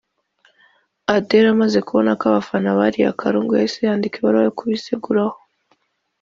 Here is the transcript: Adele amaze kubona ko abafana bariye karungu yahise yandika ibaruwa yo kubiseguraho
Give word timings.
Adele 1.15 1.47
amaze 1.55 1.77
kubona 1.87 2.11
ko 2.19 2.23
abafana 2.31 2.69
bariye 2.79 3.09
karungu 3.19 3.51
yahise 3.55 3.79
yandika 3.87 4.15
ibaruwa 4.17 4.43
yo 4.47 4.53
kubiseguraho 4.57 5.37